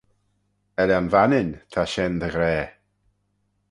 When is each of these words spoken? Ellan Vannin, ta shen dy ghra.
Ellan 0.81 1.07
Vannin, 1.13 1.49
ta 1.71 1.81
shen 1.91 2.13
dy 2.21 2.29
ghra. 2.33 2.57